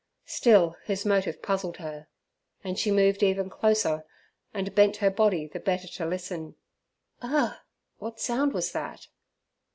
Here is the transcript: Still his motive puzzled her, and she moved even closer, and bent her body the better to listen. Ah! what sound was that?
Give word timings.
Still 0.25 0.75
his 0.85 1.05
motive 1.05 1.43
puzzled 1.43 1.77
her, 1.77 2.07
and 2.63 2.79
she 2.79 2.89
moved 2.89 3.21
even 3.21 3.51
closer, 3.51 4.03
and 4.51 4.73
bent 4.73 4.97
her 4.97 5.11
body 5.11 5.45
the 5.45 5.59
better 5.59 5.87
to 5.87 6.07
listen. 6.07 6.55
Ah! 7.21 7.61
what 7.99 8.19
sound 8.19 8.51
was 8.51 8.71
that? 8.71 9.05